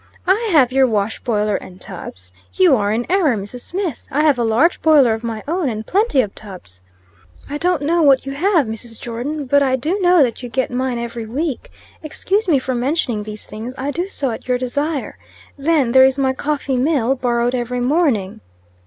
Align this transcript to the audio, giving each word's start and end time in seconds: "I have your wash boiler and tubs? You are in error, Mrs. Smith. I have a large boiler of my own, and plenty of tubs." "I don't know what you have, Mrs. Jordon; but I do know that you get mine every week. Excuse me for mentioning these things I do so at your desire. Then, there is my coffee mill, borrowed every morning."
"I 0.25 0.49
have 0.51 0.71
your 0.71 0.87
wash 0.87 1.19
boiler 1.23 1.57
and 1.57 1.79
tubs? 1.79 2.33
You 2.55 2.75
are 2.75 2.91
in 2.91 3.05
error, 3.07 3.37
Mrs. 3.37 3.59
Smith. 3.59 4.07
I 4.09 4.23
have 4.23 4.39
a 4.39 4.43
large 4.43 4.81
boiler 4.81 5.13
of 5.13 5.23
my 5.23 5.43
own, 5.47 5.69
and 5.69 5.85
plenty 5.85 6.21
of 6.21 6.33
tubs." 6.33 6.81
"I 7.47 7.59
don't 7.59 7.83
know 7.83 8.01
what 8.01 8.25
you 8.25 8.31
have, 8.31 8.65
Mrs. 8.65 8.99
Jordon; 8.99 9.45
but 9.45 9.61
I 9.61 9.75
do 9.75 9.99
know 10.01 10.23
that 10.23 10.41
you 10.41 10.49
get 10.49 10.71
mine 10.71 10.97
every 10.97 11.27
week. 11.27 11.71
Excuse 12.01 12.47
me 12.47 12.57
for 12.57 12.73
mentioning 12.73 13.21
these 13.21 13.45
things 13.45 13.75
I 13.77 13.91
do 13.91 14.07
so 14.07 14.31
at 14.31 14.47
your 14.47 14.57
desire. 14.57 15.19
Then, 15.55 15.91
there 15.91 16.03
is 16.05 16.17
my 16.17 16.33
coffee 16.33 16.77
mill, 16.77 17.13
borrowed 17.13 17.53
every 17.53 17.79
morning." 17.79 18.41